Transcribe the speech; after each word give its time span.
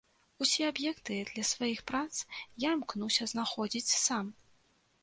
Усе 0.43 0.63
аб'екты 0.69 1.17
для 1.31 1.43
сваіх 1.51 1.83
прац 1.91 2.15
я 2.67 2.75
імкнуся 2.79 3.31
знаходзіць 3.35 3.95
сам. 4.07 4.35